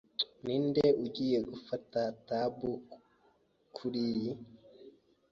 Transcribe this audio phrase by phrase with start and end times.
[0.43, 2.57] Ninde ugiye gufata tab
[3.75, 4.31] kuriyi?